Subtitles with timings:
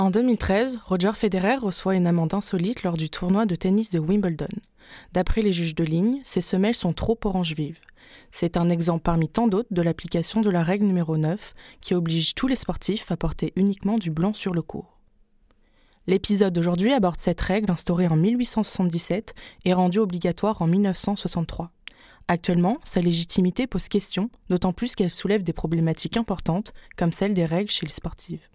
[0.00, 4.46] En 2013, Roger Federer reçoit une amende insolite lors du tournoi de tennis de Wimbledon.
[5.12, 7.80] D'après les juges de ligne, ses semelles sont trop orange vive.
[8.30, 12.36] C'est un exemple parmi tant d'autres de l'application de la règle numéro 9 qui oblige
[12.36, 15.00] tous les sportifs à porter uniquement du blanc sur le court.
[16.06, 19.34] L'épisode d'aujourd'hui aborde cette règle instaurée en 1877
[19.64, 21.72] et rendue obligatoire en 1963.
[22.28, 27.46] Actuellement, sa légitimité pose question, d'autant plus qu'elle soulève des problématiques importantes, comme celle des
[27.46, 28.48] règles chez les sportives.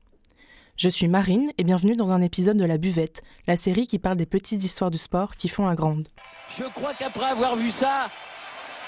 [0.76, 4.18] Je suis Marine et bienvenue dans un épisode de La Buvette, la série qui parle
[4.18, 6.08] des petites histoires du sport qui font la grande.
[6.50, 8.10] Je crois qu'après avoir vu ça,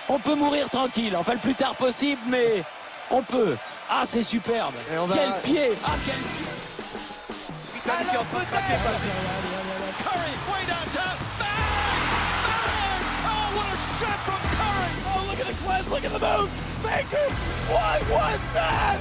[0.10, 1.16] on peut mourir tranquille.
[1.16, 2.64] Enfin, le plus tard possible, mais
[3.12, 3.56] on peut.
[3.88, 4.74] Ah, c'est superbe.
[4.88, 6.48] Quel pied Ah, quel pied
[7.86, 8.26] Alors,
[10.02, 11.16] Curry, way downtown.
[11.38, 11.54] Bang!
[12.50, 13.04] Bang!
[13.26, 14.92] Oh, what a shot from Curry!
[15.06, 15.54] Oh, look at the
[15.92, 16.50] look at the move!
[16.82, 17.28] Baker,
[17.70, 18.98] what was that?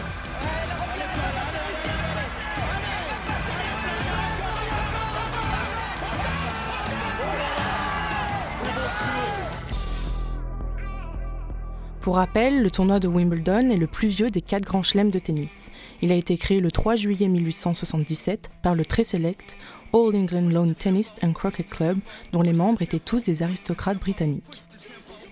[12.05, 15.19] Pour rappel, le tournoi de Wimbledon est le plus vieux des quatre grands chelems de
[15.19, 15.71] tennis.
[16.03, 19.57] Il a été créé le 3 juillet 1877 par le très sélect
[19.95, 21.97] All England Lawn Tennis and Croquet Club,
[22.33, 24.65] dont les membres étaient tous des aristocrates britanniques.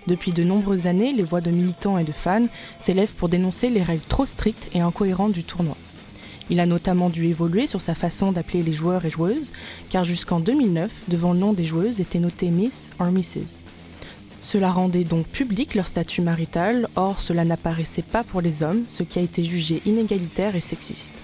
[0.07, 2.47] Depuis de nombreuses années, les voix de militants et de fans
[2.81, 5.77] s'élèvent pour dénoncer les règles trop strictes et incohérentes du tournoi.
[6.49, 9.51] Il a notamment dû évoluer sur sa façon d'appeler les joueurs et joueuses,
[9.91, 13.62] car jusqu'en 2009, devant le nom des joueuses était noté Miss or Mrs.
[14.43, 19.05] Cela rendait donc public leur statut marital, or cela n'apparaissait pas pour les hommes, ce
[19.05, 21.15] qui a été jugé inégalitaire et sexiste.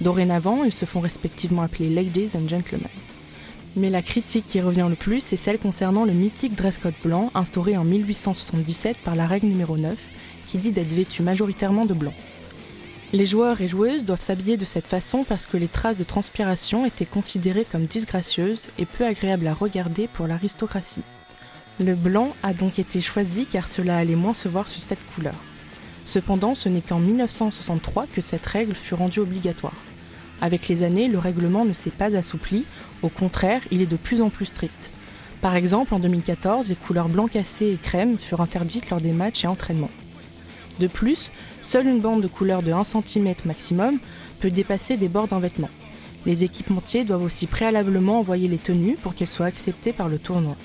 [0.00, 2.88] Dorénavant, ils se font respectivement appeler ladies and gentlemen.
[3.76, 7.30] Mais la critique qui revient le plus est celle concernant le mythique dress code blanc
[7.34, 9.94] instauré en 1877 par la règle numéro 9,
[10.46, 12.14] qui dit d'être vêtu majoritairement de blanc.
[13.12, 16.86] Les joueurs et joueuses doivent s'habiller de cette façon parce que les traces de transpiration
[16.86, 21.02] étaient considérées comme disgracieuses et peu agréables à regarder pour l'aristocratie.
[21.80, 25.34] Le blanc a donc été choisi car cela allait moins se voir sur cette couleur.
[26.04, 29.74] Cependant, ce n'est qu'en 1963 que cette règle fut rendue obligatoire.
[30.42, 32.64] Avec les années, le règlement ne s'est pas assoupli,
[33.02, 34.90] au contraire, il est de plus en plus strict.
[35.40, 39.44] Par exemple, en 2014, les couleurs blanc cassé et crème furent interdites lors des matchs
[39.44, 39.90] et entraînements.
[40.78, 41.30] De plus,
[41.62, 43.98] seule une bande de couleur de 1 cm maximum
[44.40, 45.70] peut dépasser des bords d'un vêtement.
[46.26, 50.56] Les équipementiers doivent aussi préalablement envoyer les tenues pour qu'elles soient acceptées par le tournoi.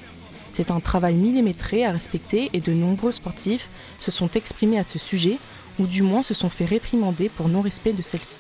[0.58, 3.70] C'est un travail millimétré à respecter et de nombreux sportifs
[4.00, 5.38] se sont exprimés à ce sujet
[5.78, 8.40] ou du moins se sont fait réprimander pour non-respect de celle-ci.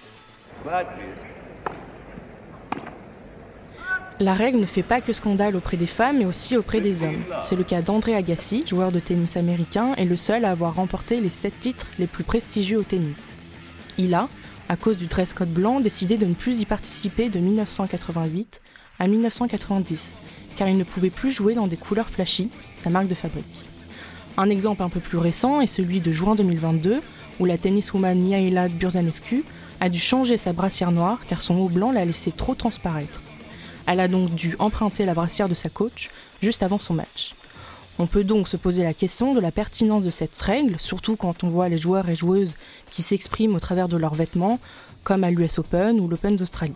[4.19, 7.21] La règle ne fait pas que scandale auprès des femmes mais aussi auprès des hommes.
[7.43, 11.21] C'est le cas d'André Agassi, joueur de tennis américain et le seul à avoir remporté
[11.21, 13.35] les 7 titres les plus prestigieux au tennis.
[13.99, 14.27] Il a,
[14.69, 18.59] à cause du dress code blanc, décidé de ne plus y participer de 1988
[18.97, 20.13] à 1990
[20.57, 23.63] car il ne pouvait plus jouer dans des couleurs flashy, sa marque de fabrique.
[24.37, 27.01] Un exemple un peu plus récent est celui de juin 2022,
[27.39, 29.43] où la tenniswoman Miaela Burzanescu
[29.79, 33.21] a dû changer sa brassière noire car son haut blanc l'a laissé trop transparaître.
[33.85, 36.09] Elle a donc dû emprunter la brassière de sa coach
[36.41, 37.33] juste avant son match.
[37.99, 41.43] On peut donc se poser la question de la pertinence de cette règle, surtout quand
[41.43, 42.53] on voit les joueurs et joueuses
[42.91, 44.59] qui s'expriment au travers de leurs vêtements,
[45.03, 46.75] comme à l'US Open ou l'Open d'Australie.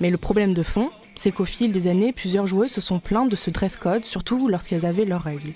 [0.00, 3.30] Mais le problème de fond, c'est qu'au fil des années, plusieurs joueuses se sont plaintes
[3.30, 5.52] de ce dress code, surtout lorsqu'elles avaient leurs règles.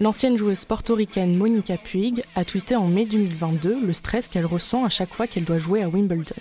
[0.00, 4.88] L'ancienne joueuse portoricaine Monica Puig a tweeté en mai 2022 le stress qu'elle ressent à
[4.88, 6.34] chaque fois qu'elle doit jouer à Wimbledon,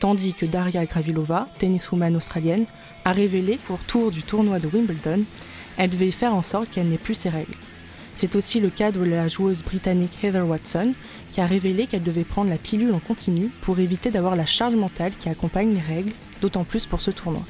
[0.00, 2.66] tandis que Daria Gravilova, tenniswoman australienne,
[3.04, 5.24] a révélé qu'au retour du tournoi de Wimbledon,
[5.78, 7.52] elle devait faire en sorte qu'elle n'ait plus ses règles.
[8.16, 10.94] C'est aussi le cas de la joueuse britannique Heather Watson,
[11.32, 14.74] qui a révélé qu'elle devait prendre la pilule en continu pour éviter d'avoir la charge
[14.74, 17.42] mentale qui accompagne les règles, d'autant plus pour ce tournoi.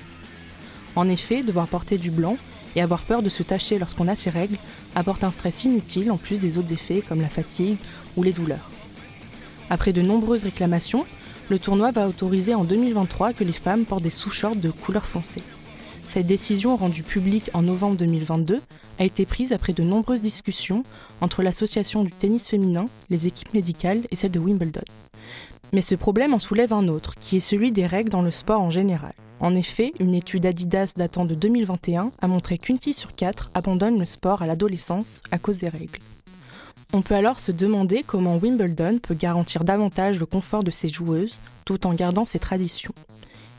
[0.97, 2.37] En effet, devoir porter du blanc
[2.75, 4.57] et avoir peur de se tacher lorsqu'on a ses règles
[4.97, 7.79] apporte un stress inutile en plus des autres effets comme la fatigue
[8.17, 8.71] ou les douleurs.
[9.71, 11.07] Après de nombreuses réclamations,
[11.49, 15.43] le tournoi va autoriser en 2023 que les femmes portent des sous-shorts de couleur foncée.
[16.09, 18.61] Cette décision rendue publique en novembre 2022
[18.99, 20.83] a été prise après de nombreuses discussions
[21.21, 24.85] entre l'association du tennis féminin, les équipes médicales et celle de Wimbledon.
[25.73, 28.63] Mais ce problème en soulève un autre, qui est celui des règles dans le sport
[28.63, 29.13] en général.
[29.41, 33.99] En effet, une étude Adidas datant de 2021 a montré qu'une fille sur quatre abandonne
[33.99, 35.99] le sport à l'adolescence à cause des règles.
[36.95, 41.37] On peut alors se demander comment Wimbledon peut garantir davantage le confort de ses joueuses
[41.65, 42.95] tout en gardant ses traditions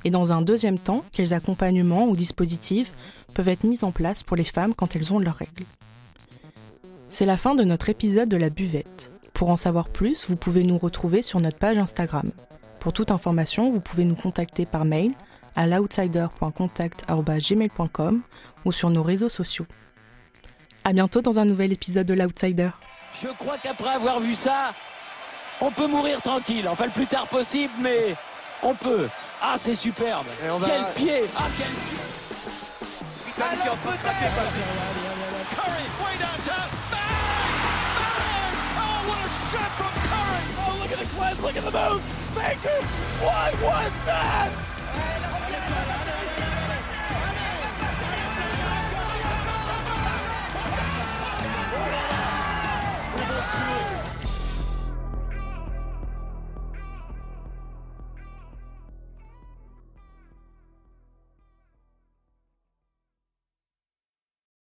[0.04, 2.92] et dans un deuxième temps, quels accompagnements ou dispositifs
[3.34, 5.66] peuvent être mis en place pour les femmes quand elles ont leurs règles?
[7.10, 9.12] C'est la fin de notre épisode de la buvette.
[9.34, 12.32] Pour en savoir plus, vous pouvez nous retrouver sur notre page Instagram.
[12.80, 15.12] Pour toute information, vous pouvez nous contacter par mail
[15.56, 18.22] à l'outsider.contact.gmail.com
[18.66, 19.66] ou sur nos réseaux sociaux.
[20.84, 22.70] À bientôt dans un nouvel épisode de l'Outsider.
[23.22, 24.74] Je crois qu'après avoir vu ça,
[25.60, 26.68] on peut mourir tranquille.
[26.70, 28.16] Enfin, le plus tard possible, mais
[28.64, 29.08] on peut.
[29.42, 30.26] Ah, c'est superbe.
[30.46, 31.98] Et on va- Quel pied Ah, quel pied
[35.56, 36.68] Curry way downtown.
[36.92, 37.02] Bang!
[38.00, 38.56] Bang!
[38.78, 40.44] Oh, what a shot from Curry!
[40.58, 42.02] Oh, look at the glass, look at the move!
[42.36, 42.80] Baker,
[43.22, 43.47] what?